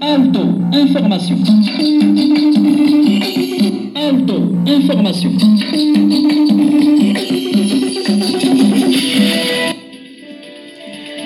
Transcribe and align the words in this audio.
Alto, 0.00 0.42
information. 0.72 1.36
Alto, 3.96 4.54
information. 4.68 5.32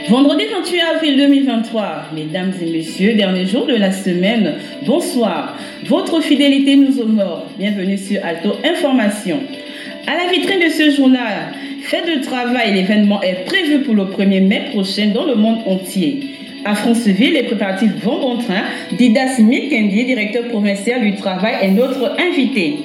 Vendredi 0.08 0.44
28 0.50 0.80
avril 0.80 1.16
2023, 1.18 2.04
mesdames 2.14 2.52
et 2.62 2.72
messieurs, 2.72 3.14
dernier 3.14 3.44
jour 3.44 3.66
de 3.66 3.74
la 3.74 3.92
semaine, 3.92 4.54
bonsoir. 4.86 5.58
Votre 5.88 6.22
fidélité 6.22 6.76
nous 6.76 7.02
honore. 7.02 7.44
Bienvenue 7.58 7.98
sur 7.98 8.24
Alto 8.24 8.54
Information. 8.64 9.40
À 10.06 10.16
la 10.16 10.32
vitrine 10.32 10.60
de 10.60 10.70
ce 10.70 10.96
journal, 10.96 11.52
Fête 11.90 12.06
de 12.06 12.24
travail, 12.24 12.72
l'événement 12.72 13.20
est 13.20 13.44
prévu 13.46 13.80
pour 13.80 13.96
le 13.96 14.04
1er 14.04 14.46
mai 14.46 14.62
prochain 14.70 15.08
dans 15.12 15.24
le 15.24 15.34
monde 15.34 15.58
entier. 15.66 16.20
À 16.64 16.76
Franceville, 16.76 17.32
les 17.32 17.42
préparatifs 17.42 17.90
vont 18.00 18.20
bon 18.20 18.38
train. 18.38 18.62
Didas 18.92 19.40
Mikendi, 19.40 20.04
directeur 20.04 20.44
provincial 20.44 21.00
du 21.00 21.16
travail, 21.16 21.54
est 21.62 21.70
notre 21.72 22.16
invité. 22.16 22.76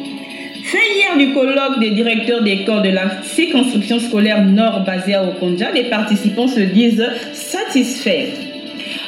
Fin 0.64 0.80
hier 0.96 1.20
du 1.20 1.36
colloque 1.36 1.80
des 1.80 1.92
directeurs 1.92 2.42
d'école 2.42 2.82
de 2.82 2.90
la 2.90 3.22
circonscription 3.22 4.00
scolaire 4.00 4.44
nord 4.44 4.84
basée 4.84 5.14
à 5.14 5.24
Okonja, 5.24 5.72
les 5.72 5.84
participants 5.84 6.48
se 6.48 6.62
disent 6.62 7.08
satisfaits. 7.32 8.55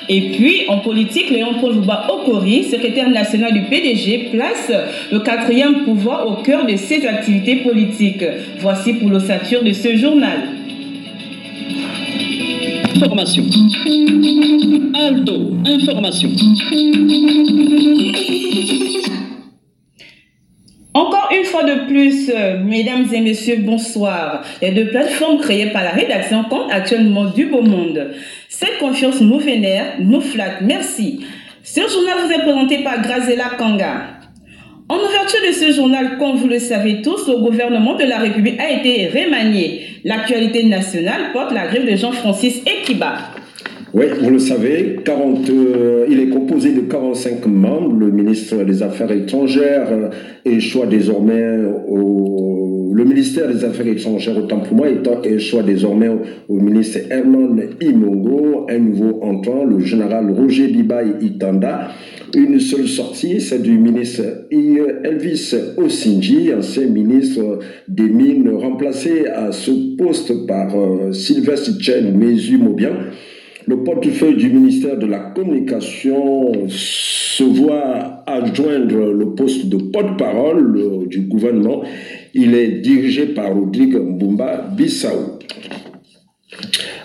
Et 0.10 0.30
puis, 0.32 0.62
en 0.70 0.80
politique, 0.80 1.30
Léon 1.30 1.56
Paul 1.60 1.74
Okori, 2.10 2.64
secrétaire 2.64 3.10
national 3.10 3.54
du 3.54 3.62
PDG, 3.64 4.30
place 4.32 4.72
le 5.12 5.20
quatrième 5.20 5.84
pouvoir 5.84 6.28
au 6.28 6.36
cœur 6.44 6.66
de 6.66 6.76
ses 6.78 7.06
activités 7.06 7.58
politiques. 7.58 8.24
Voici 8.60 8.94
pour 8.94 9.10
l'ossature 9.10 9.64
de 9.64 9.74
ce 9.74 9.98
journal. 9.98 10.40
Information. 12.96 13.44
Alto, 14.96 15.52
information. 15.66 16.30
Encore 20.94 21.30
une 21.38 21.46
fois 21.46 21.64
de 21.64 21.77
plus, 21.88 22.30
euh, 22.30 22.64
mesdames 22.64 23.08
et 23.14 23.22
messieurs, 23.22 23.58
bonsoir. 23.60 24.44
Les 24.62 24.72
deux 24.72 24.88
plateformes 24.88 25.40
créées 25.40 25.72
par 25.72 25.84
la 25.84 25.92
rédaction 25.92 26.44
comptent 26.44 26.72
actuellement 26.72 27.26
du 27.26 27.46
beau 27.48 27.62
monde. 27.62 28.12
Cette 28.50 28.78
confiance 28.80 29.22
nous 29.22 29.40
vénère, 29.40 29.96
nous 30.00 30.22
flatte. 30.22 30.62
Merci. 30.62 31.26
Ce 31.64 31.82
journal 31.82 32.16
vous 32.26 32.32
est 32.32 32.44
présenté 32.44 32.84
par 32.84 33.02
Grazela 33.02 33.52
Kanga. 33.58 34.18
En 34.90 34.96
ouverture 34.96 35.40
de 35.46 35.52
ce 35.52 35.74
journal, 35.74 36.18
comme 36.18 36.38
vous 36.38 36.48
le 36.48 36.60
savez 36.60 37.02
tous, 37.02 37.28
le 37.28 37.38
gouvernement 37.38 37.96
de 37.96 38.06
la 38.06 38.20
République 38.20 38.60
a 38.60 38.72
été 38.72 39.08
remanié. 39.08 39.82
L'actualité 40.06 40.64
nationale 40.64 41.32
porte 41.34 41.52
la 41.52 41.68
grève 41.68 41.90
de 41.90 41.98
Jean-Francis 41.98 42.62
Ekiba. 42.66 43.18
Oui, 43.98 44.06
vous 44.22 44.30
le 44.30 44.38
savez, 44.38 44.98
40, 45.04 45.50
euh, 45.50 46.06
il 46.08 46.20
est 46.20 46.30
composé 46.30 46.72
de 46.72 46.82
45 46.82 47.48
membres. 47.48 47.98
Le 47.98 48.12
ministre 48.12 48.64
des 48.64 48.84
Affaires 48.84 49.12
étrangères 49.12 50.12
échoue 50.46 50.86
désormais 50.86 51.58
au, 51.88 52.92
le 52.94 53.06
ministère 53.06 53.52
des 53.52 53.66
Affaires 53.66 53.88
étrangères, 53.88 54.38
autant 54.38 54.60
pour 54.60 54.78
moi, 54.78 54.88
étant 54.88 55.24
échoue 55.24 55.64
désormais 55.64 56.10
au, 56.48 56.60
ministre 56.60 57.00
Herman 57.10 57.60
Imongo, 57.82 58.68
un 58.70 58.78
nouveau 58.78 59.20
entrant, 59.24 59.66
le 59.66 59.80
général 59.80 60.30
Roger 60.30 60.68
Bibaï 60.68 61.14
Itanda. 61.22 61.90
Une 62.36 62.60
seule 62.60 62.88
sortie, 62.88 63.42
c'est 63.42 63.64
du 63.64 63.80
ministre 63.80 64.24
Elvis 64.52 65.56
Osinji, 65.78 66.54
ancien 66.56 66.86
ministre 66.86 67.60
des 67.88 68.10
Mines, 68.10 68.50
remplacé 68.50 69.26
à 69.26 69.52
ce 69.52 69.96
poste 69.96 70.46
par 70.46 70.76
euh, 70.76 71.12
Sylvestre 71.14 71.80
Chen 71.80 72.16
Mesu-Mobian. 72.16 72.94
Le 73.68 73.84
portefeuille 73.84 74.38
du 74.38 74.50
ministère 74.50 74.98
de 74.98 75.06
la 75.06 75.20
Communication 75.20 76.70
se 76.70 77.44
voit 77.44 78.24
adjoindre 78.26 79.12
le 79.12 79.36
poste 79.36 79.68
de 79.68 79.76
porte-parole 79.76 81.08
du 81.10 81.20
gouvernement. 81.22 81.84
Il 82.34 82.56
est 82.56 82.80
dirigé 82.80 83.26
par 83.26 83.54
Rodrigue 83.54 83.98
Mbumba 83.98 84.70
Bissau. 84.78 85.40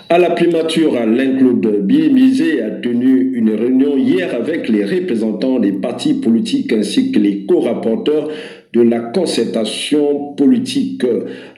À 0.07 0.17
la 0.17 0.29
primature, 0.29 0.95
Alain 0.95 1.35
Claude 1.35 1.81
Bimisé 1.85 2.61
a 2.61 2.69
tenu 2.69 3.33
une 3.35 3.49
réunion 3.49 3.97
hier 3.97 4.33
avec 4.33 4.69
les 4.69 4.85
représentants 4.85 5.59
des 5.59 5.73
partis 5.73 6.13
politiques 6.13 6.71
ainsi 6.71 7.11
que 7.11 7.19
les 7.19 7.45
co-rapporteurs 7.45 8.29
de 8.71 8.81
la 8.81 8.99
concertation 8.99 10.33
politique. 10.35 11.03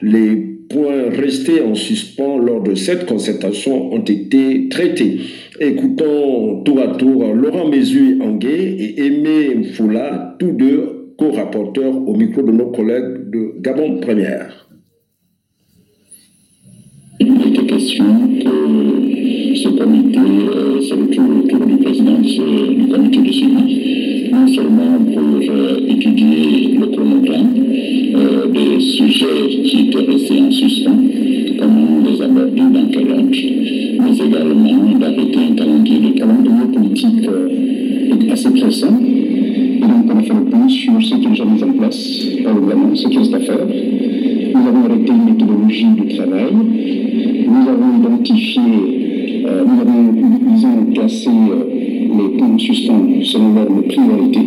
Les 0.02 0.55
points 0.68 1.10
restés 1.10 1.62
en 1.62 1.74
suspens 1.74 2.38
lors 2.38 2.62
de 2.62 2.74
cette 2.74 3.06
concertation 3.06 3.92
ont 3.92 4.04
été 4.04 4.68
traités. 4.68 5.20
Écoutons 5.60 6.62
tour 6.64 6.80
à 6.80 6.88
tour 6.96 7.34
Laurent 7.34 7.68
Mézu 7.68 8.18
Anguet 8.20 8.76
et 8.78 9.06
Aimé 9.06 9.64
Foula, 9.74 10.36
tous 10.38 10.52
deux 10.52 11.14
co-rapporteurs 11.16 11.96
au 11.96 12.14
micro 12.14 12.42
de 12.42 12.52
nos 12.52 12.66
collègues 12.66 13.30
de 13.30 13.54
Gabon 13.60 14.00
Première. 14.00 14.66
Il 17.18 17.28
était 17.28 17.66
question 17.66 18.04
que 18.44 19.56
ce 19.56 19.68
comité, 19.68 20.18
euh, 20.18 20.80
c'est 20.82 20.96
le 20.96 21.66
du 21.66 21.76
président 21.82 22.18
du 22.18 22.88
comité 22.88 23.18
de 23.22 23.32
suivi, 23.32 24.30
non 24.30 24.46
seulement 24.46 24.98
pour 24.98 25.50
euh, 25.50 25.78
étudier 25.88 26.76
le 26.78 26.86
chronogramme, 26.88 27.54
euh, 28.16 28.46
des 28.48 28.80
sujets 28.80 29.48
qui 29.64 29.88
étaient 29.88 30.10
restés 30.10 30.40
en 30.40 30.50
suspens, 30.50 30.98
comment 31.58 32.02
les 32.08 32.22
aborder, 32.22 32.60
dans 32.60 32.88
quel 32.90 33.06
mais 33.06 34.16
également 34.18 34.98
d'arrêter 34.98 35.38
un 35.50 35.54
calendrier. 35.54 36.00
Le 36.00 36.18
calendrier 36.18 36.72
politique 36.72 37.28
euh, 37.28 37.48
est 38.20 38.32
assez 38.32 38.50
pressant. 38.50 38.98
Et 38.98 39.80
donc, 39.80 40.12
on 40.12 40.18
a 40.18 40.22
fait 40.22 40.34
le 40.34 40.44
point 40.44 40.68
sur 40.68 40.92
ce 41.02 41.14
qui 41.14 41.26
est 41.26 41.28
déjà 41.28 41.44
mis 41.44 41.62
en 41.62 41.72
place 41.72 42.26
par 42.42 42.54
le 42.54 42.60
gouvernement, 42.60 42.94
ce 42.94 43.08
qui 43.08 43.18
reste 43.18 43.34
à 43.34 43.40
faire. 43.40 43.66
Nous 43.66 44.68
avons 44.68 44.84
arrêté 44.84 45.12
une 45.12 45.32
méthodologie 45.32 45.86
du 45.86 46.16
travail. 46.16 46.54
Nous 46.54 47.68
avons 47.68 47.98
identifié, 48.00 48.62
euh, 49.46 49.64
nous 49.66 49.80
avons, 49.80 50.74
avons 50.74 50.92
classé 50.92 51.30
les 51.30 52.38
points 52.38 52.58
suspens 52.58 53.06
selon 53.22 53.54
l'ordre 53.54 53.82
de 53.82 53.88
priorité. 53.88 54.40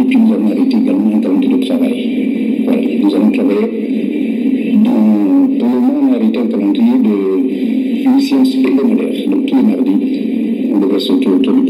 Et 0.00 0.04
puis 0.04 0.16
nous 0.16 0.32
avons 0.32 0.46
arrêté 0.46 0.76
également 0.76 1.16
un 1.16 1.20
calendrier 1.20 1.56
de 1.58 1.66
travail. 1.66 2.41
Nous 3.02 3.14
allons 3.16 3.32
travailler 3.32 4.76
dans, 4.84 4.90
le 5.58 6.64
monde 6.64 7.02
de 7.02 8.04
une 8.04 8.20
séance 8.20 8.54
hebdomadaire. 8.54 9.28
Donc 9.28 9.46
tous 9.46 9.56
les 9.56 9.62
mardis, 9.62 10.70
on 10.72 10.78
devrait 10.78 11.00
sauter 11.00 11.28
autour 11.28 11.54
du 11.54 11.64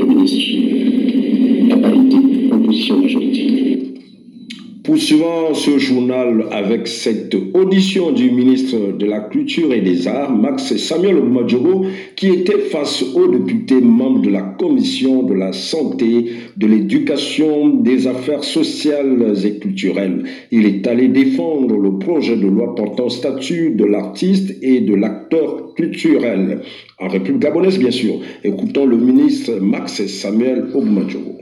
Poursuivant 5.03 5.53
ce 5.53 5.79
journal 5.79 6.47
avec 6.53 6.87
cette 6.87 7.35
audition 7.55 8.13
du 8.13 8.31
ministre 8.31 8.97
de 8.97 9.05
la 9.05 9.19
Culture 9.19 9.73
et 9.73 9.81
des 9.81 10.07
Arts, 10.07 10.31
Max 10.31 10.77
Samuel 10.77 11.21
Madjogo, 11.25 11.87
qui 12.15 12.29
était 12.29 12.61
face 12.71 13.03
aux 13.03 13.27
députés 13.27 13.81
membres 13.81 14.23
de 14.23 14.31
la 14.31 14.43
Commission 14.43 15.25
de 15.25 15.35
la 15.35 15.53
Santé, 15.53 16.27
de 16.57 16.67
l'Éducation, 16.69 17.71
des 17.71 18.07
Affaires 18.07 18.45
sociales 18.45 19.35
et 19.45 19.59
culturelles. 19.59 20.23
Il 20.53 20.67
est 20.67 20.87
allé 20.87 21.09
défendre 21.09 21.77
le 21.79 21.99
projet 21.99 22.37
de 22.37 22.47
loi 22.47 22.73
portant 22.77 23.09
statut 23.09 23.71
de 23.71 23.85
l'artiste 23.85 24.55
et 24.63 24.83
de 24.83 24.95
l'acteur 24.95 25.75
culturel. 25.75 26.61
En 27.01 27.09
République 27.09 27.43
gabonaise, 27.43 27.77
bien 27.77 27.91
sûr. 27.91 28.21
Écoutons 28.45 28.87
le 28.87 28.99
ministre 28.99 29.59
Max 29.61 30.07
Samuel 30.07 30.67
Ogumadjogo. 30.73 31.42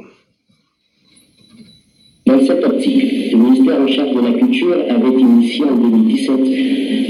Dans 2.31 2.47
cet 2.47 2.63
article, 2.63 3.07
le 3.33 3.39
ministère 3.39 3.81
en 3.81 3.89
charge 3.89 4.15
de 4.15 4.21
la 4.21 4.39
culture 4.39 4.77
avait 4.89 5.21
initié 5.21 5.65
en 5.65 5.75
2017 5.75 6.31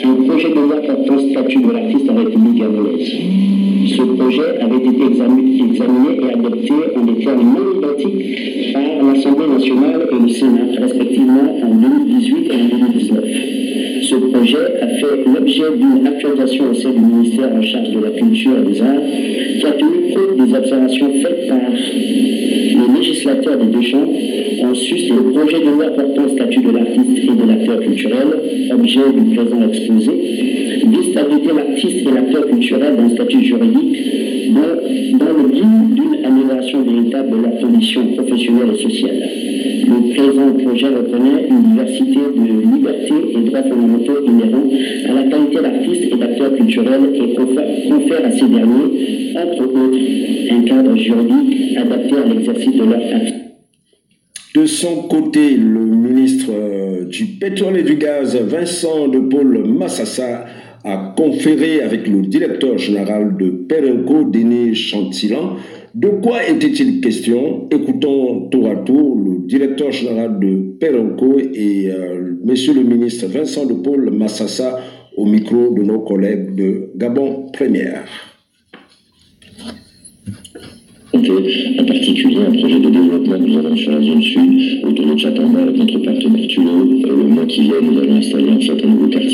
un 0.05 0.15
projet 0.27 0.49
de 0.49 0.55
loi 0.55 0.77
portant 0.81 1.19
statut 1.19 1.59
de 1.61 1.71
l'artiste 1.73 2.09
en 2.09 2.15
République 2.15 2.59
gabonaise. 2.59 3.13
Ce 3.87 4.03
projet 4.03 4.59
avait 4.63 4.79
été 4.79 5.05
examiné, 5.05 5.61
et 6.23 6.33
adopté 6.33 6.73
en 6.97 7.05
des 7.05 7.23
termes 7.23 7.43
non 7.43 7.79
identiques 7.79 8.73
par 8.73 9.13
l'Assemblée 9.13 9.49
nationale 9.49 10.09
et 10.11 10.23
le 10.23 10.29
Sénat, 10.31 10.81
respectivement 10.81 11.61
en 11.65 11.75
2018 11.75 12.49
et 12.49 12.55
en 12.55 12.79
2019. 12.79 13.80
Ce 14.11 14.17
projet 14.17 14.57
a 14.83 14.89
fait 14.89 15.25
l'objet 15.25 15.71
d'une 15.77 16.05
actualisation 16.05 16.65
au 16.73 16.75
sein 16.75 16.91
du 16.91 16.99
ministère 16.99 17.49
en 17.55 17.63
charge 17.63 17.91
de 17.91 18.01
la 18.01 18.11
culture 18.11 18.51
et 18.59 18.73
des 18.73 18.83
arts, 18.83 19.03
qui 19.61 19.65
a 19.65 19.71
tenu 19.71 20.13
compte 20.13 20.49
des 20.49 20.53
observations 20.53 21.13
faites 21.23 21.47
par 21.47 21.59
le 21.61 22.99
législateur 22.99 23.57
des 23.57 23.67
deux 23.67 23.83
chambres 23.83 24.13
en 24.65 24.75
sus 24.75 25.13
le 25.15 25.31
projet 25.31 25.61
de 25.61 25.71
loi 25.71 25.91
portant 25.91 26.29
statut 26.29 26.61
de 26.61 26.71
l'artiste 26.73 27.23
et 27.23 27.41
de 27.41 27.49
l'acteur 27.49 27.79
culturel, 27.79 28.27
objet 28.73 29.01
du 29.15 29.37
présent 29.37 29.63
exposé, 29.69 30.13
vise 30.89 31.17
à 31.17 31.55
l'artiste 31.55 32.05
et 32.05 32.13
l'acteur 32.13 32.49
culturel 32.49 32.97
d'un 32.97 33.11
statut 33.11 33.45
juridique 33.45 33.97
dans, 34.51 35.33
le 35.39 35.49
but 35.53 35.95
d'une 35.95 36.25
amélioration 36.25 36.83
véritable 36.83 37.31
de 37.31 37.43
leurs 37.43 37.61
conditions 37.61 38.07
professionnelles 38.17 38.75
et 38.75 38.83
sociales. 38.83 39.40
Présent 40.15 40.53
projet 40.53 40.89
reconnaît 40.89 41.47
une 41.49 41.63
diversité 41.63 42.21
de 42.37 42.75
libertés 42.75 43.33
et 43.33 43.41
droits 43.49 43.63
fondamentaux 43.63 44.25
inhérents 44.27 44.69
à 45.09 45.13
la 45.13 45.23
qualité 45.25 45.61
d'artiste 45.63 46.13
et 46.13 46.17
d'acteur 46.17 46.55
culturel 46.57 47.01
et 47.15 47.35
confère 47.35 48.25
à 48.25 48.31
ces 48.31 48.47
derniers, 48.47 49.37
entre 49.37 49.63
autres, 49.63 49.99
un 50.51 50.63
cadre 50.63 50.97
juridique 50.97 51.77
adapté 51.77 52.17
à 52.17 52.25
l'exercice 52.27 52.75
de 52.75 52.85
leur 52.85 52.99
activité. 52.99 53.35
De 54.55 54.67
son 54.67 55.03
côté, 55.03 55.57
le 55.57 55.81
ministre 55.81 56.51
euh, 56.51 57.05
du 57.05 57.27
pétrole 57.27 57.79
et 57.79 57.83
du 57.85 57.95
gaz, 57.95 58.37
Vincent 58.37 59.07
de 59.07 59.21
Paul 59.21 59.65
Massassa, 59.69 60.45
a 60.83 61.15
conféré 61.17 61.83
avec 61.83 62.09
le 62.09 62.23
directeur 62.23 62.79
général 62.79 63.37
de 63.37 63.51
Perenco, 63.51 64.25
Denis 64.25 64.75
Chantilan. 64.75 65.57
De 65.95 66.09
quoi 66.23 66.47
était-il 66.49 67.01
question? 67.01 67.67
Écoutons 67.71 68.49
tour 68.49 68.69
à 68.69 68.77
tour 68.77 69.19
le 69.25 69.47
directeur 69.49 69.91
général 69.91 70.39
de 70.39 70.77
Perenco 70.79 71.39
et 71.41 71.91
euh, 71.91 72.35
monsieur 72.45 72.75
le 72.75 72.85
ministre 72.85 73.27
Vincent 73.27 73.67
de 73.67 73.75
Paul 73.75 74.09
Massassa 74.13 74.79
au 75.17 75.27
micro 75.27 75.75
de 75.75 75.83
nos 75.83 75.99
collègues 76.01 76.55
de 76.55 76.91
Gabon 76.97 77.47
Première. 77.53 78.05
En 81.13 81.85
particulier 81.85 82.39
un 82.39 82.53
projet 82.53 82.79
de 82.79 82.89
développement 82.89 83.39
que 83.39 83.47
nous 83.47 83.59
avons 83.59 83.77
sur 83.77 83.91
la 83.91 84.01
zone 84.01 84.23
sud, 84.23 84.85
autour 84.85 85.07
de 85.07 85.17
Chatamba 85.19 85.63
avec 85.63 85.77
notre 85.77 85.99
partenaire 85.99 86.47
Tulo. 86.47 86.71
Euh, 86.71 87.17
le 87.17 87.25
mois 87.25 87.47
qui 87.47 87.63
vient, 87.63 87.81
nous 87.83 87.99
allons 87.99 88.17
installer 88.17 88.51
un 88.51 88.61
certain 88.61 88.87
nouveau 88.87 89.09
quartier 89.09 89.30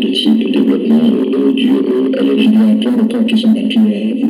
de 0.00 0.08
type 0.08 0.50
développement 0.52 1.00
euh, 1.04 1.52
du 1.52 1.68
LNG. 1.68 2.56
A 2.56 2.74
plein 2.80 2.92
de 2.92 3.02
points 3.08 3.24
qui 3.24 3.36
sont 3.38 3.50
battus, 3.50 3.80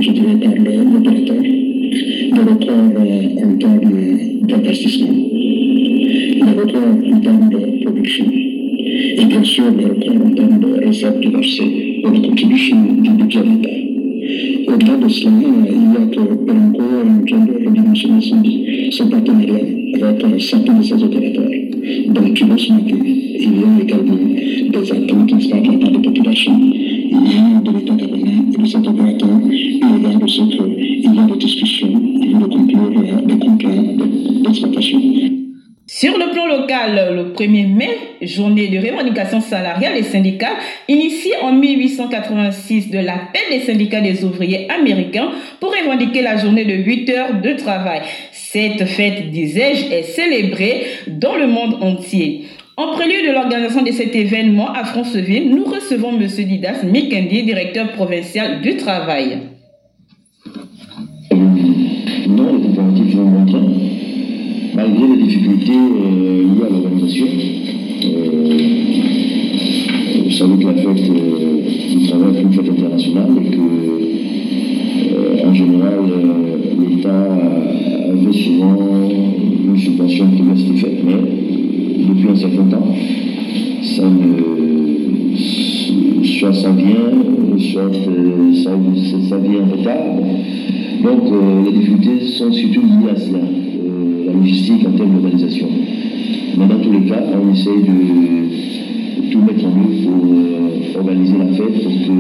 je 0.00 0.10
dirais, 0.10 0.36
par 0.42 0.54
l'opérateur, 0.54 1.42
de 1.42 2.40
reprendre 2.50 3.00
en 3.44 3.56
termes 3.58 4.18
d'investissement, 4.42 5.14
de 6.40 6.60
reprendre 6.60 7.14
en 7.14 7.20
termes 7.20 7.50
de 7.50 7.84
production, 7.84 8.24
et 8.30 9.24
bien 9.24 9.44
sûr 9.44 9.72
de 9.72 9.84
reprendre 9.84 10.26
en 10.26 10.34
termes 10.34 10.60
de 10.60 10.86
recettes 10.86 11.20
de 11.20 11.28
versées 11.28 12.02
ou 12.04 12.10
de 12.10 12.26
contribution 12.26 12.76
du 12.98 13.10
budget 13.10 13.40
de 13.40 13.44
l'État. 13.44 14.72
Au-delà 14.72 14.96
de 14.96 15.08
cela, 15.08 15.30
il 15.40 15.82
y 15.82 15.96
a 15.96 16.06
que 16.06 16.34
Perenco 16.44 16.82
est 16.82 17.10
en 17.10 17.24
train 17.26 17.44
de 17.46 17.52
redimensionner 17.68 18.90
son 18.90 19.08
partenariat 19.08 19.56
avec 20.02 20.40
certains 20.40 20.78
de 20.78 20.82
ses 20.82 21.02
opérateurs. 21.02 21.50
Donc, 22.08 22.34
tu 22.34 22.44
vois 22.44 22.56
ce 22.58 22.72
matin, 22.72 22.96
il 23.04 23.42
y 23.42 23.64
a 23.64 23.82
également 23.82 23.99
1er 37.40 37.66
mai, 37.66 37.98
journée 38.22 38.68
de 38.68 38.78
revendication 38.78 39.40
salariale 39.40 39.96
et 39.96 40.02
syndicale, 40.02 40.56
initiée 40.88 41.32
en 41.42 41.52
1886 41.52 42.90
de 42.90 42.98
l'appel 42.98 43.40
des 43.50 43.60
syndicats 43.60 44.02
des 44.02 44.24
ouvriers 44.24 44.68
américains 44.70 45.30
pour 45.58 45.70
revendiquer 45.70 46.22
la 46.22 46.36
journée 46.36 46.64
de 46.64 46.74
8 46.74 47.10
heures 47.10 47.40
de 47.40 47.52
travail. 47.54 48.02
Cette 48.32 48.84
fête, 48.84 49.30
disais-je, 49.30 49.92
est 49.92 50.02
célébrée 50.02 50.84
dans 51.06 51.36
le 51.36 51.46
monde 51.46 51.82
entier. 51.82 52.44
En 52.76 52.92
prélude 52.92 53.26
de 53.26 53.32
l'organisation 53.32 53.82
de 53.82 53.92
cet 53.92 54.14
événement 54.14 54.72
à 54.72 54.84
Franceville, 54.84 55.50
nous 55.50 55.64
recevons 55.64 56.18
M. 56.18 56.26
Didas 56.26 56.82
Mikendi, 56.82 57.42
directeur 57.42 57.92
provincial 57.92 58.60
du 58.60 58.76
travail. 58.76 59.38
Malgré 64.90 65.16
les 65.16 65.22
difficultés 65.22 65.72
euh, 65.72 66.42
liées 66.42 66.64
à 66.66 66.70
l'organisation. 66.72 67.26
Euh, 68.04 68.58
vous 70.24 70.30
savez 70.30 70.56
que 70.56 70.66
la 70.66 70.74
fête 70.74 71.10
euh, 71.10 71.96
du 71.96 72.08
travail 72.08 72.36
est 72.36 72.42
une 72.42 72.52
fête 72.52 72.70
internationale 72.70 73.30
et 73.40 73.50
que, 73.50 73.60
en 75.46 75.54
général, 75.54 76.00
l'État 76.80 77.24
avait 78.10 78.32
souvent 78.32 78.76
une 79.66 79.78
subvention 79.78 80.26
qui 80.30 80.42
reste 80.42 80.72
faite, 80.80 80.98
mais 81.04 81.22
depuis 82.08 82.28
un 82.28 82.36
certain 82.36 82.64
temps, 82.64 82.94
ça 83.82 84.04
ne, 84.04 85.36
soit 86.24 86.52
ça 86.52 86.70
vient, 86.70 87.58
soit 87.58 87.92
ça, 89.28 89.38
vient 89.38 89.62
en 89.62 89.76
retard. 89.76 90.20
Donc 91.02 91.32
euh, 91.32 91.64
les 91.64 91.72
difficultés 91.72 92.26
sont 92.26 92.52
surtout 92.52 92.82
liées 92.82 93.10
à 93.10 93.16
cela, 93.16 93.38
euh, 93.38 93.42
la 93.42 93.59
en 94.52 94.90
termes 94.96 95.12
d'organisation. 95.12 95.68
Mais 96.58 96.66
dans 96.66 96.80
tous 96.80 96.92
les 96.92 97.08
cas, 97.08 97.22
on 97.40 97.52
essaye 97.52 97.82
de 97.82 99.30
tout 99.30 99.40
mettre 99.42 99.64
en 99.64 99.68
œuvre 99.68 100.02
pour 100.02 100.24
euh, 100.24 100.98
organiser 100.98 101.38
la 101.38 101.46
fête 101.54 101.82
pour 101.84 101.92
que 101.92 102.12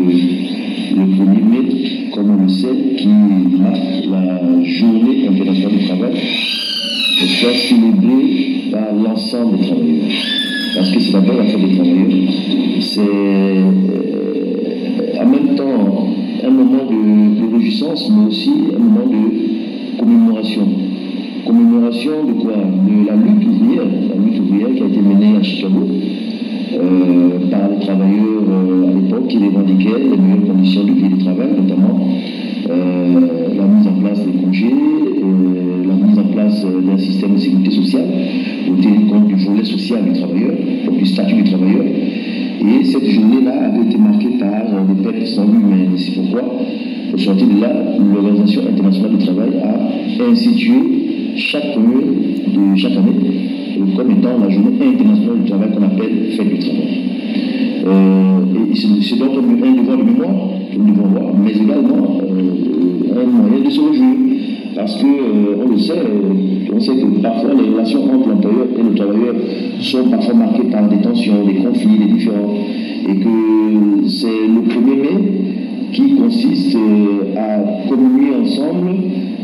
le 0.96 1.02
1er 1.02 1.44
mai 1.44 2.10
comme 2.14 2.30
on 2.30 2.42
le 2.42 2.48
sait, 2.48 2.68
qui 2.96 3.08
marque 3.08 4.06
la 4.10 4.64
journée 4.64 5.26
internationale 5.28 5.72
du 5.72 5.84
travail, 5.86 6.12
soit 7.18 7.54
célébrée 7.54 8.70
par 8.70 8.92
l'ensemble 8.94 9.58
des 9.58 9.66
travailleurs. 9.66 10.10
Parce 10.76 10.90
que 10.90 11.00
c'est 11.00 11.12
d'abord 11.12 11.36
la 11.36 11.44
fête 11.44 11.60
des 11.60 11.74
travailleurs. 11.74 12.10
C'est 12.80 13.00
euh, 13.00 13.72
en 15.20 15.26
même 15.26 15.54
temps 15.56 16.08
un 16.44 16.50
moment 16.50 16.84
de, 16.90 17.56
réjouissance, 17.56 18.10
mais 18.10 18.26
aussi 18.28 18.50
un 18.74 18.78
moment 18.78 19.06
de 19.06 19.98
commémoration. 19.98 20.68
De 21.60 22.32
quoi 22.40 22.54
De 22.56 23.06
la 23.06 23.16
lutte 23.16 23.46
ouvrière, 23.46 23.84
la 23.84 24.24
lutte 24.24 24.40
ouvrière 24.40 24.74
qui 24.74 24.82
a 24.82 24.86
été 24.86 25.00
menée 25.02 25.36
à 25.36 25.42
Chicago. 25.42 25.86
Euh, 26.72 27.50
par 27.50 27.68
les 27.68 27.84
travailleurs 27.84 28.44
euh, 28.48 28.88
à 28.88 28.94
l'époque 28.94 29.26
qui 29.28 29.36
revendiquaient 29.38 29.98
les 29.98 30.16
meilleures 30.16 30.46
conditions 30.46 30.84
de 30.84 30.92
vie 30.92 31.04
et 31.04 31.16
de 31.16 31.22
travail, 31.22 31.48
notamment 31.60 32.00
euh, 32.70 33.20
la 33.58 33.64
mise 33.66 33.86
en 33.88 34.00
place 34.00 34.24
des 34.24 34.32
congés, 34.40 34.74
la 35.86 35.94
mise 36.06 36.18
en 36.18 36.32
place 36.32 36.64
d'un 36.64 36.96
système 36.96 37.34
de 37.34 37.38
sécurité 37.38 37.70
sociale 37.72 38.06
au 38.70 38.80
tenir 38.80 39.06
compte 39.10 39.26
du 39.26 39.34
volet 39.34 39.64
social 39.64 40.04
du 40.04 40.18
travailleur, 40.18 40.52
du 40.96 41.04
statut 41.04 41.34
du 41.34 41.44
travailleur. 41.44 41.84
Et 41.84 42.84
cette 42.84 43.10
journée-là 43.10 43.66
avait 43.66 43.86
été 43.86 43.98
marquée 43.98 44.38
par 44.38 44.84
des 44.86 45.02
pertes 45.02 45.26
sans 45.26 45.44
humaines. 45.44 45.90
C'est 45.96 46.14
pourquoi, 46.14 46.42
au 47.12 47.18
sortir 47.18 47.48
de 47.48 47.60
là, 47.60 47.72
l'Organisation 48.14 48.62
internationale 48.66 49.16
du 49.18 49.24
travail 49.26 49.50
a 49.62 50.30
institué 50.30 51.09
chaque, 51.40 51.74
de 51.74 52.76
chaque 52.76 52.92
année 52.92 53.50
comme 53.96 54.10
étant 54.10 54.38
la 54.38 54.50
journée 54.50 54.76
internationale 54.94 55.38
du 55.42 55.50
travail 55.50 55.70
qu'on 55.70 55.82
appelle 55.82 56.32
fête 56.36 56.48
du 56.48 56.58
travail. 56.58 57.10
Euh, 57.86 58.40
c'est 58.74 59.18
donc 59.18 59.30
un 59.32 59.72
devoir 59.72 59.98
de 59.98 60.02
mémoire 60.02 60.50
que 60.70 60.78
nous 60.78 60.92
devons 60.92 61.08
voir, 61.08 61.34
mais 61.42 61.52
également 61.52 62.20
euh, 62.22 63.22
un 63.22 63.26
moyen 63.26 63.64
de 63.64 63.70
se 63.70 63.80
réjouir. 63.80 64.16
Parce 64.76 65.00
qu'on 65.00 65.08
euh, 65.08 65.68
le 65.70 65.78
sait, 65.78 65.94
on 66.72 66.80
sait 66.80 66.96
que 66.96 67.22
parfois 67.22 67.50
les 67.54 67.70
relations 67.70 68.04
entre 68.04 68.28
l'employeur 68.28 68.66
et 68.78 68.82
le 68.82 68.94
travailleur 68.94 69.34
sont 69.80 70.04
parfois 70.10 70.34
marquées 70.34 70.70
par 70.70 70.88
des 70.88 70.98
tensions, 70.98 71.44
des 71.46 71.54
conflits, 71.54 71.98
des 71.98 72.12
différends. 72.12 72.54
Et 73.08 73.14
que 73.16 74.08
c'est 74.08 74.26
le 74.26 74.60
1er 74.68 75.00
mai 75.00 75.32
qui 75.92 76.14
consiste 76.14 76.76
à 77.36 77.88
communier 77.88 78.28
ensemble, 78.40 78.94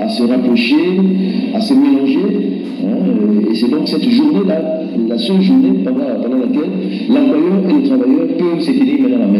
à 0.00 0.08
se 0.08 0.22
rapprocher, 0.24 1.00
à 1.54 1.60
se 1.60 1.74
mélanger 1.74 2.56
Hein, 2.84 3.50
et 3.50 3.54
c'est 3.54 3.70
donc 3.70 3.88
cette 3.88 4.08
journée-là, 4.08 4.60
la 5.08 5.18
seule 5.18 5.40
journée 5.40 5.72
pendant, 5.84 5.98
laquelle 5.98 6.70
l'employeur 7.08 7.62
et 7.68 7.72
le 7.72 7.82
travailleur 7.88 8.26
peuvent 8.38 8.64
tenir 8.64 9.00
main 9.00 9.08
dans 9.08 9.18
la 9.18 9.26
main, 9.26 9.38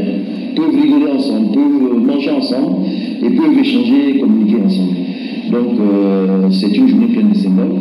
peuvent 0.55 0.81
rigoler 0.81 1.13
ensemble, 1.13 1.53
peuvent 1.53 2.07
manger 2.07 2.31
ensemble 2.31 2.87
et 3.23 3.31
peuvent 3.31 3.59
échanger 3.59 4.11
et 4.11 4.19
communiquer 4.19 4.57
ensemble. 4.65 4.97
Donc 5.53 5.79
euh, 5.81 6.51
c'est 6.51 6.77
une 6.77 6.89
journée 6.89 7.07
pleine 7.09 7.31
de 7.31 7.37
symboles 7.37 7.77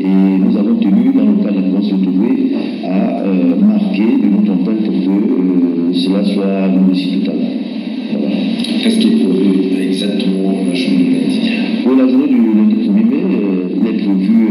et 0.00 0.06
nous 0.06 0.56
avons 0.56 0.74
tenu, 0.74 1.12
dans 1.14 1.24
le 1.24 1.44
cadre 1.44 1.60
de 1.60 1.72
la 1.72 1.78
retrouver 1.78 2.52
à 2.84 3.22
euh, 3.22 3.56
marquer 3.60 4.18
de 4.22 4.36
notre 4.36 4.52
empreinte 4.52 4.84
pour 4.84 4.92
que 4.92 5.08
euh, 5.08 5.92
cela 5.92 6.24
soit 6.24 6.66
une 6.74 6.86
réussite 6.88 7.24
totale. 7.24 7.38
Qu'est-ce 8.82 8.98
qui 8.98 9.08
est 9.08 9.86
exactement 9.86 10.52
la 10.68 10.74
journée 10.74 11.15
Pour 11.86 11.94
la 11.94 12.08
journée 12.08 12.26
du 12.26 12.34
lundi 12.34 12.74
1er 12.74 13.04
mai, 13.04 13.22
il 13.70 13.86
est 13.86 13.98
prévu 14.02 14.48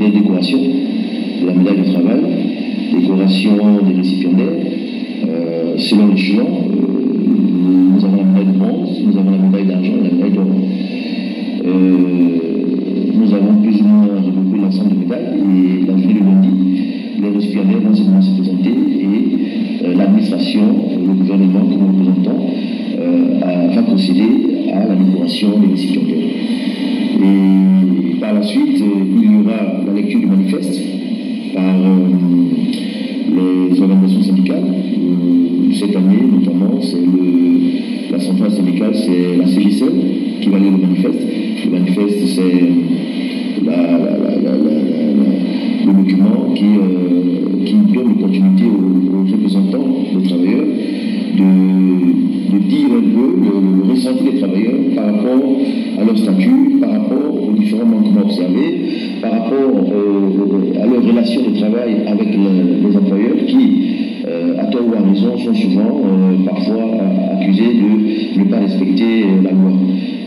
des 0.00 0.10
décorations 0.18 0.58
de 0.58 1.46
la 1.46 1.52
médaille 1.52 1.82
du 1.82 1.92
travail, 1.92 2.22
décoration 2.98 3.56
des 3.86 3.94
récipiendaires, 3.94 4.58
selon 5.76 6.06
les 6.14 6.16
choix, 6.16 6.44
nous 7.94 8.02
avons 8.02 8.16
la 8.16 8.22
médaille 8.22 8.54
de 8.54 8.58
bronze, 8.58 9.02
nous 9.04 9.18
avons 9.18 9.32
la 9.32 9.36
va 23.74 23.82
procéder 23.82 24.70
à 24.72 24.86
la 24.86 24.94
libération 24.94 25.58
des 25.58 25.68
récipiendaires. 25.68 26.16
Et 27.22 28.14
par 28.20 28.34
la 28.34 28.42
suite, 28.42 28.78
il 28.78 29.22
y 29.22 29.36
aura 29.36 29.84
la 29.86 29.92
lecture 29.92 30.20
du 30.20 30.26
manifeste 30.26 30.80
par 31.54 31.74
les 33.36 33.80
organisations 33.80 34.22
syndicales. 34.22 34.64
Cette 35.72 35.96
année, 35.96 36.22
notamment, 36.32 36.80
c'est 36.80 36.98
la 38.10 38.18
centrale 38.18 38.52
syndicale, 38.52 38.94
c'est 38.94 39.36
la 39.36 39.46
CGCL 39.46 39.92
qui 40.40 40.48
va 40.48 40.58
lire 40.58 40.72
le 40.72 40.78
manifeste. 40.78 41.20
Le 41.64 41.70
manifeste, 41.70 42.26
c'est 42.26 42.60
le 45.86 45.92
document 45.92 46.52
qui, 46.54 46.64
qui 47.64 47.74
donne 47.94 48.08
l'opportunité 48.08 48.64
aux, 48.64 49.16
aux, 49.16 49.24
représentants 49.30 49.88
des 50.14 50.28
travailleurs 50.28 50.59
dire 52.70 52.86
un 52.86 53.02
peu 53.02 53.28
le, 53.42 53.90
ressenti 53.90 54.24
des 54.24 54.38
travailleurs 54.38 54.78
par 54.94 55.06
rapport 55.06 55.60
à 55.98 56.04
leur 56.04 56.16
statut, 56.16 56.78
par 56.80 56.90
rapport 56.92 57.48
aux 57.48 57.52
différents 57.52 57.86
manquements 57.86 58.22
observés, 58.22 58.80
par 59.20 59.32
rapport 59.32 59.74
euh, 59.92 60.82
à 60.82 60.86
leur 60.86 61.04
relation 61.04 61.42
de 61.42 61.56
travail 61.58 61.96
avec 62.06 62.28
le, 62.28 62.88
les 62.88 62.96
employeurs 62.96 63.36
qui, 63.46 63.82
euh, 64.26 64.58
à 64.58 64.66
tort 64.66 64.86
ou 64.88 64.94
à 64.94 65.08
raison, 65.08 65.36
sont 65.36 65.54
souvent 65.54 66.00
euh, 66.04 66.44
parfois 66.46 66.84
accusés 67.34 67.74
de 67.74 68.40
ne 68.40 68.44
pas 68.44 68.60
respecter 68.60 69.24
la 69.42 69.50
loi. 69.50 69.72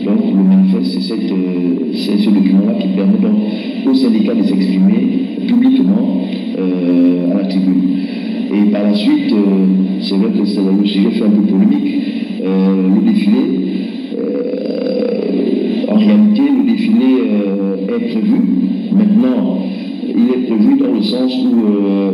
Donc 0.04 0.20
le 0.36 0.42
manifeste, 0.44 1.00
c'est 1.00 2.18
ce 2.18 2.30
document-là 2.30 2.74
qui 2.78 2.88
permet 2.88 3.18
donc 3.22 3.90
aux 3.90 3.94
syndicats 3.94 4.34
de 4.34 4.42
s'exprimer 4.42 5.38
publiquement 5.48 6.20
à 6.58 7.34
la 7.38 7.44
tribune. 7.46 7.82
Et 8.52 8.70
par 8.70 8.82
la 8.84 8.94
suite, 8.94 9.34
c'est 10.00 10.14
vrai 10.16 10.30
que 10.30 10.38
le 10.38 10.86
sujet 10.86 11.10
fait 11.10 11.24
un 11.24 11.30
peu 11.30 11.42
polémique, 11.42 12.13
le 12.44 13.04
défilé, 13.04 13.40
en 15.88 15.96
réalité, 15.96 16.42
le 16.42 16.70
défilé 16.70 17.06
est 17.88 18.08
prévu. 18.10 18.40
Maintenant, 18.92 19.58
il 20.16 20.30
est 20.30 20.46
prévu 20.46 20.76
dans 20.78 20.92
le 20.92 21.02
sens 21.02 21.32
où 21.44 21.58
euh, 21.66 22.10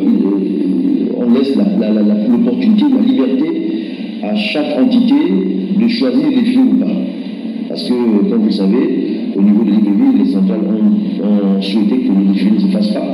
on 1.16 1.32
laisse 1.34 1.54
l'opportunité, 1.56 2.84
la, 2.94 3.00
liberté 3.00 3.46
à 4.22 4.34
chaque 4.34 4.78
entité 4.78 5.14
de 5.80 5.88
choisir 5.88 6.28
les 6.28 6.36
défilés 6.36 6.62
ou 6.62 6.76
pas. 6.76 6.86
Parce 7.68 7.84
que, 7.84 8.28
comme 8.28 8.40
vous 8.40 8.46
le 8.46 8.52
savez, 8.52 9.10
au 9.36 9.42
niveau 9.42 9.64
de 9.64 9.70
l'île 9.70 10.24
les 10.24 10.32
centrales 10.32 10.60
ont, 10.66 11.56
ont, 11.58 11.62
souhaité 11.62 11.98
que 11.98 12.08
le 12.08 12.32
défilé 12.32 12.50
ne 12.52 12.58
se 12.58 12.66
fasse 12.66 12.88
pas. 12.88 13.04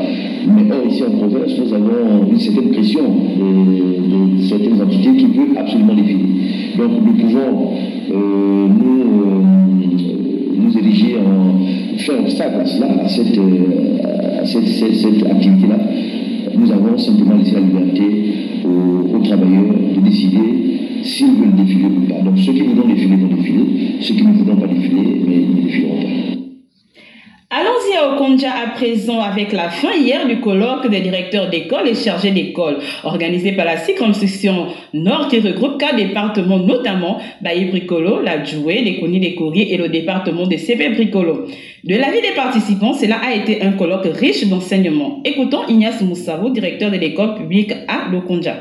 Mais 0.47 0.71
or, 0.71 0.87
ici 0.89 1.03
en 1.03 1.19
province, 1.19 1.53
nous 1.59 1.73
avons 1.75 2.31
une 2.31 2.39
certaine 2.39 2.71
pression 2.71 3.03
de, 3.03 4.37
de 4.39 4.43
certaines 4.43 4.81
entités 4.81 5.17
qui 5.17 5.27
veulent 5.27 5.59
absolument 5.59 5.95
défiler. 5.95 6.36
Donc 6.77 6.91
nous 7.05 7.13
pouvons 7.13 7.73
euh, 8.11 8.69
nous, 8.69 9.01
euh, 9.23 9.43
nous 10.59 10.79
ériger 10.79 11.17
en 11.19 11.99
faire 11.99 12.21
obstacle 12.21 12.57
à 12.57 12.61
euh, 12.61 13.05
à 13.05 13.09
cette, 14.47 14.69
cette, 14.69 14.95
cette 14.95 15.27
activité-là. 15.27 15.79
Nous 16.59 16.71
avons 16.73 16.97
simplement 16.97 17.37
laissé 17.37 17.55
la 17.55 17.61
liberté 17.61 18.03
aux, 18.65 19.17
aux 19.17 19.21
travailleurs 19.21 19.65
de 19.95 20.01
décider 20.01 20.67
s'ils 21.03 21.27
veulent 21.33 21.57
défiler 21.57 21.87
ou 21.87 22.13
pas. 22.13 22.21
Donc 22.23 22.39
ceux 22.39 22.53
qui 22.53 22.63
voudront 22.63 22.89
défiler 22.89 23.17
vont 23.17 23.37
défiler, 23.37 23.65
ceux 24.01 24.15
qui 24.15 24.27
ne 24.27 24.33
voudront 24.33 24.57
pas 24.57 24.67
défiler, 24.67 25.23
mais 25.27 25.37
ils 25.37 25.57
ne 25.57 25.67
défileront 25.67 25.97
pas. 25.97 26.36
Allons-y 28.27 28.47
à 28.47 28.71
présent 28.75 29.21
avec 29.21 29.53
la 29.53 29.71
fin 29.71 29.93
hier 29.95 30.27
du 30.27 30.41
colloque 30.41 30.89
des 30.91 31.01
directeurs 31.01 31.49
d'école 31.49 31.87
et 31.87 31.95
chargés 31.95 32.33
d'école 32.33 32.79
organisé 33.05 33.53
par 33.53 33.65
la 33.65 33.77
circonscription 33.77 34.67
Nord 34.95 35.29
qui 35.29 35.39
regroupe 35.39 35.79
quatre 35.79 35.95
départements 35.95 36.59
notamment 36.59 37.21
Baye 37.41 37.67
Bricolo, 37.67 38.21
la 38.23 38.43
Djoué, 38.43 38.83
les 38.83 38.99
Conis 38.99 39.21
des 39.21 39.37
Courriers 39.37 39.73
et 39.73 39.77
le 39.77 39.89
département 39.89 40.47
de 40.47 40.57
CP 40.57 40.89
Bricolo. 40.91 41.47
De 41.85 41.95
l'avis 41.95 42.21
des 42.21 42.35
participants, 42.35 42.95
cela 42.95 43.17
a 43.25 43.33
été 43.33 43.63
un 43.63 43.73
colloque 43.73 44.09
riche 44.19 44.45
d'enseignements. 44.49 45.21
Écoutons 45.25 45.69
Ignace 45.69 46.03
Moussavou, 46.03 46.51
directeur 46.51 46.91
de 46.91 46.97
l'école 46.97 47.37
publique 47.37 47.73
à 47.87 48.11
Lokonja. 48.11 48.57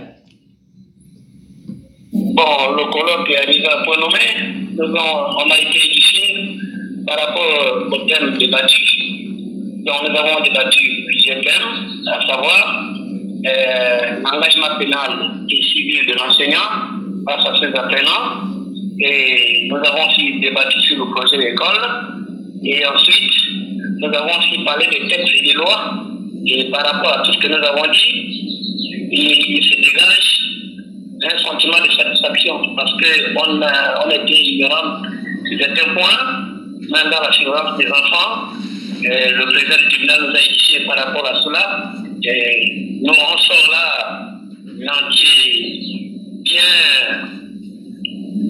Bon, 2.13 2.43
le 2.77 2.91
colloque 2.91 3.31
est 3.31 3.37
arrivé 3.37 3.65
à 3.65 3.83
point 3.83 3.97
nommé. 3.97 4.77
On, 4.77 5.49
a 5.49 5.57
été 5.57 5.89
édifié 5.89 6.59
par 7.07 7.17
rapport 7.17 7.87
au 7.91 7.97
thème 8.07 8.37
débattu. 8.37 9.24
Donc, 9.85 9.97
nous 10.09 10.17
avons 10.17 10.41
débattu 10.41 11.05
plusieurs 11.05 11.41
thèmes, 11.41 12.07
à 12.07 12.19
savoir 12.25 12.85
euh, 13.45 14.19
l'engagement 14.23 14.79
pénal 14.79 15.45
et 15.47 15.61
civil 15.61 16.07
de 16.07 16.13
l'enseignant 16.13 16.57
face 17.29 17.45
à 17.45 17.59
ses 17.59 17.67
apprenants. 17.67 18.49
Et 18.99 19.67
nous 19.69 19.75
avons 19.75 20.07
aussi 20.09 20.39
débattu 20.39 20.81
sur 20.81 21.05
le 21.05 21.11
projet 21.11 21.37
d'école. 21.37 21.81
Et 22.63 22.83
ensuite, 22.83 23.31
nous 23.99 24.07
avons 24.07 24.39
aussi 24.39 24.63
parlé 24.65 24.87
des 24.87 25.07
textes 25.07 25.35
et 25.35 25.43
des 25.43 25.53
lois. 25.53 25.93
Et 26.47 26.63
par 26.71 26.83
rapport 26.83 27.19
à 27.19 27.21
tout 27.21 27.33
ce 27.33 27.37
que 27.37 27.47
nous 27.47 27.63
avons 27.63 27.91
dit, 27.91 28.55
il, 29.11 29.63
se 29.63 29.75
dégage 29.75 30.39
un 31.21 31.37
sentiment 31.37 31.77
de 31.85 31.91
satisfaction 31.91 32.75
parce 32.75 32.91
qu'on 32.93 33.61
on 33.61 34.09
était 34.09 34.41
ignorant 34.41 35.01
sur 35.47 35.59
certains 35.59 35.93
points, 35.93 36.19
même 36.91 37.11
dans 37.11 37.21
la 37.21 37.31
surveillance 37.31 37.77
des 37.77 37.87
enfants. 37.87 38.64
Et 39.03 39.31
le 39.31 39.45
président 39.45 39.77
du 39.77 39.89
tribunal 39.89 40.19
nous 40.21 40.35
a 40.35 40.41
initié 40.41 40.85
par 40.85 40.97
rapport 40.97 41.25
à 41.27 41.35
cela. 41.43 41.91
Et 42.23 42.99
nous, 43.01 43.13
on 43.13 43.37
sort 43.37 43.71
là, 43.71 44.31
l'entier 44.79 46.13
bien, 46.41 46.61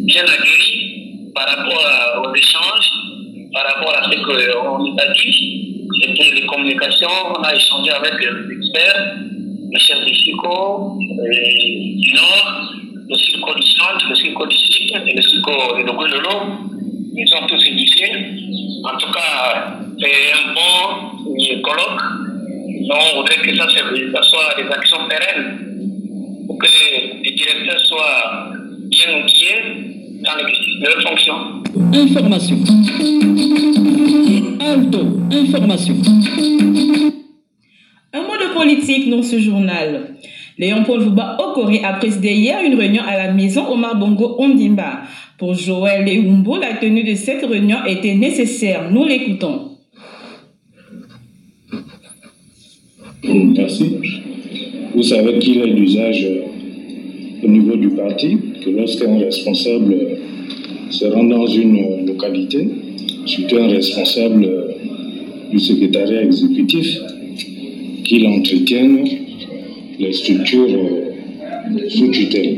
bien 0.06 0.24
aguerri 0.24 1.32
par 1.34 1.48
rapport 1.48 2.24
aux 2.26 2.36
échanges, 2.36 2.92
par 3.54 3.64
rapport 3.66 3.96
à 3.98 4.04
ce 4.04 4.16
qu'on 4.18 4.80
nous 4.80 4.96
a 4.98 5.14
dit. 5.14 5.72
C'était 6.02 6.32
les 6.32 6.46
communications, 6.46 7.10
on 7.38 7.42
a 7.42 7.56
échangé 7.56 7.92
avec 7.92 8.14
les 8.20 8.58
experts 8.58 9.16
le 9.76 9.80
chef 9.80 10.06
du 10.06 10.16
SICO 10.16 10.98
du 10.98 12.14
Nord, 12.14 12.74
le 13.10 13.18
SICO 13.18 13.54
du 13.56 13.68
Centre, 13.72 14.06
le 14.10 14.16
SICO 14.16 14.46
du 14.46 14.56
Sud 14.56 14.92
et 15.06 15.14
le 15.14 15.22
SICO 15.22 15.52
de 15.52 15.84
Lolo. 15.84 16.36
Ils 17.18 17.28
sont 17.28 17.46
tous 17.48 17.66
édifiés. 17.68 18.12
En 18.86 18.98
tout 18.98 19.12
cas, 19.12 19.80
c'est 20.06 20.34
un 20.34 20.54
bon 20.54 21.62
colloque. 21.62 22.02
On 22.92 23.18
voudrait 23.18 23.38
que 23.38 23.56
ça, 23.56 23.68
soit 24.22 24.56
des 24.58 24.72
actions 24.72 24.98
pérennes 25.10 26.46
pour 26.46 26.58
que 26.60 26.68
les 27.24 27.32
directeurs 27.32 27.80
soient 27.80 28.52
bien 28.90 29.24
outillés 29.24 30.22
dans 30.24 30.36
l'exercice 30.36 30.80
de 30.80 30.88
leurs 30.88 31.02
fonctions. 31.02 31.64
Information. 31.94 32.58
Alto, 34.60 35.00
information. 35.32 35.96
Un 38.14 38.22
mot 38.22 38.38
de 38.38 38.54
politique 38.54 39.10
dans 39.10 39.24
ce 39.24 39.40
journal. 39.40 40.16
Léon 40.58 40.84
Paul 40.86 41.02
Jouba 41.02 41.36
Okori 41.40 41.84
a 41.84 41.94
présidé 41.94 42.32
hier 42.32 42.60
une 42.64 42.76
réunion 42.76 43.04
à 43.06 43.18
la 43.18 43.34
maison 43.34 43.68
Omar 43.70 43.96
Bongo 43.96 44.36
Ondimba. 44.38 45.02
Pour 45.38 45.54
Joël 45.54 46.06
Leumbo, 46.06 46.58
la 46.58 46.76
tenue 46.76 47.04
de 47.04 47.16
cette 47.16 47.44
réunion 47.46 47.84
était 47.86 48.16
nécessaire. 48.16 48.90
Nous 48.90 49.04
l'écoutons. 49.04 49.65
Merci. 53.28 53.86
Vous 54.94 55.04
savez 55.04 55.40
qu'il 55.40 55.58
est 55.58 55.68
l'usage 55.68 56.28
au 57.44 57.48
niveau 57.48 57.76
du 57.76 57.90
parti 57.90 58.38
que 58.64 58.70
lorsqu'un 58.70 59.18
responsable 59.18 59.96
se 60.90 61.06
rend 61.06 61.24
dans 61.24 61.48
une 61.48 62.06
localité, 62.06 62.68
surtout 63.26 63.58
un 63.58 63.68
responsable 63.68 64.48
du 65.52 65.60
secrétariat 65.60 66.24
exécutif, 66.24 67.00
qu'il 68.04 68.28
entretienne 68.28 69.08
les 70.00 70.14
structures 70.14 70.68
sous 71.90 72.10
tutelle. 72.10 72.58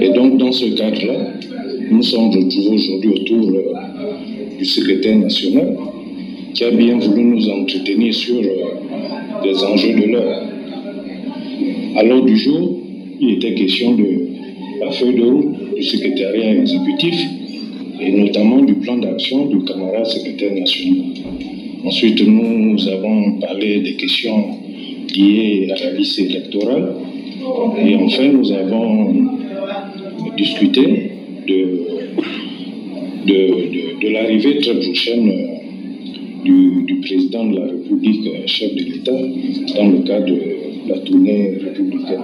Et 0.00 0.10
donc, 0.10 0.38
dans 0.38 0.52
ce 0.52 0.66
cadre-là, 0.66 1.32
nous 1.90 2.02
sommes 2.02 2.30
retrouvés 2.30 2.74
aujourd'hui 2.74 3.10
autour 3.10 3.52
du 4.58 4.64
secrétaire 4.64 5.16
national 5.16 5.76
qui 6.54 6.64
a 6.64 6.70
bien 6.70 6.98
voulu 6.98 7.24
nous 7.24 7.48
entretenir 7.48 8.14
sur 8.14 8.40
les 9.44 9.64
enjeux 9.64 9.94
de 9.94 10.06
l'heure. 10.12 10.42
À 11.96 12.02
l'heure 12.02 12.24
du 12.24 12.36
jour, 12.36 12.80
il 13.20 13.34
était 13.34 13.54
question 13.54 13.94
de 13.94 14.06
la 14.80 14.90
feuille 14.90 15.16
de 15.16 15.22
route 15.22 15.74
du 15.74 15.82
secrétariat 15.82 16.54
exécutif 16.54 17.20
et 18.00 18.12
notamment 18.12 18.60
du 18.62 18.74
plan 18.74 18.96
d'action 18.98 19.46
du 19.46 19.64
camarade 19.64 20.06
secrétaire 20.06 20.54
national. 20.54 21.06
Ensuite, 21.84 22.20
nous 22.26 22.88
avons 22.88 23.32
parlé 23.40 23.80
des 23.80 23.94
questions 23.94 24.44
liées 25.14 25.68
à 25.70 25.84
la 25.84 25.92
liste 25.92 26.18
électorale 26.18 26.94
Et 27.78 27.94
enfin, 27.96 28.28
nous 28.28 28.52
avons 28.52 29.14
discuté 30.36 31.12
de, 31.46 31.80
de, 33.26 34.00
de, 34.02 34.08
l'arrivée 34.12 34.58
très 34.58 34.74
prochaine 34.74 35.57
du, 36.44 37.00
président 37.02 37.44
de 37.46 37.58
la 37.58 37.64
République, 37.66 38.46
chef 38.46 38.74
de 38.74 38.82
l'État, 38.82 39.12
dans 39.76 39.88
le 39.88 39.98
cadre 39.98 40.26
de 40.26 40.88
la 40.88 40.98
tournée 40.98 41.54
républicaine. 41.62 42.20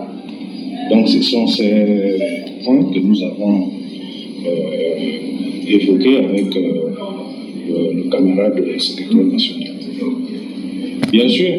Donc 0.91 1.09
ce 1.09 1.23
sont 1.23 1.47
ces 1.47 2.17
points 2.65 2.85
que 2.93 2.99
nous 2.99 3.23
avons 3.23 3.71
euh, 4.47 5.69
évoqués 5.69 6.19
avec 6.19 6.57
euh, 6.57 6.91
le, 7.69 8.11
camarade 8.11 8.63
secrétaire 8.79 9.25
national. 9.25 9.75
Bien 11.11 11.29
sûr, 11.29 11.53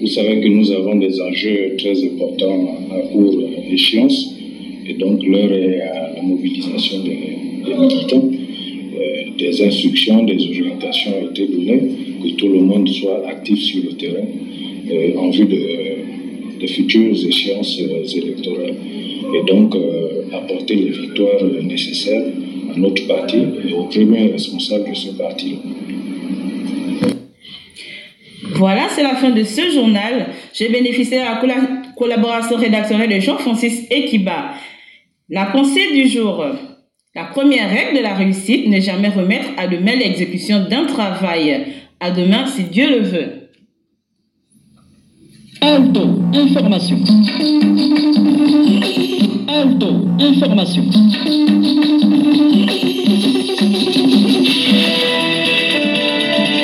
vous 0.00 0.06
savez 0.06 0.40
que 0.40 0.48
nous 0.48 0.70
avons 0.72 0.96
des 0.96 1.20
enjeux 1.20 1.76
très 1.78 1.96
importants 2.04 2.76
à 2.90 3.00
court 3.12 3.40
échéance, 3.70 4.34
et 4.86 4.94
donc 4.94 5.24
l'heure 5.24 5.52
est 5.52 5.80
à 5.80 6.14
la 6.16 6.22
mobilisation 6.22 6.98
des, 7.04 7.74
militants. 7.74 8.30
Euh, 9.32 9.38
des 9.38 9.62
instructions, 9.62 10.24
des 10.24 10.46
orientations 10.48 11.12
ont 11.22 11.30
été 11.30 11.46
données, 11.46 11.82
que 12.22 12.28
tout 12.36 12.48
le 12.48 12.60
monde 12.60 12.88
soit 12.88 13.26
actif 13.28 13.58
sur 13.58 13.82
le 13.84 13.92
terrain 13.92 14.26
euh, 14.90 15.18
en 15.18 15.30
vue 15.30 15.46
de, 15.46 16.66
futures 16.66 17.12
échéances 17.26 17.80
euh, 17.80 18.18
électorales 18.18 18.76
et 19.34 19.52
donc 19.52 19.74
apporter 20.32 20.76
les 20.76 20.90
victoires 20.90 21.42
nécessaires 21.60 22.22
à 22.72 22.78
notre 22.78 23.04
parti 23.08 23.38
et 23.68 23.72
aux 23.72 23.84
premiers 23.86 24.30
responsables 24.30 24.88
de 24.88 24.94
ce 24.94 25.10
parti. 25.10 25.56
Voilà, 28.54 28.88
c'est 28.90 29.02
la 29.02 29.16
fin 29.16 29.30
de 29.30 29.42
ce 29.42 29.70
journal. 29.72 30.28
J'ai 30.52 30.68
bénéficié 30.68 31.18
de 31.18 31.22
la 31.24 31.40
collaboration 31.96 32.56
rédactionnelle 32.56 33.10
de 33.10 33.20
Jean-Francis 33.20 33.86
Ekiba. 33.90 34.54
La 35.28 35.46
pensée 35.46 35.92
du 35.92 36.06
jour. 36.06 36.44
La 37.14 37.24
première 37.24 37.68
règle 37.68 37.98
de 37.98 38.02
la 38.02 38.14
réussite 38.14 38.68
n'est 38.68 38.80
jamais 38.80 39.10
remettre 39.10 39.50
à 39.58 39.66
demain 39.66 39.94
l'exécution 39.96 40.64
d'un 40.64 40.86
travail. 40.86 41.66
À 42.00 42.10
demain, 42.10 42.46
si 42.46 42.64
Dieu 42.64 42.88
le 42.88 43.00
veut. 43.00 43.50
Alto, 45.60 46.22
information. 46.32 46.96
Alto, 49.46 50.08
information. 50.18 50.84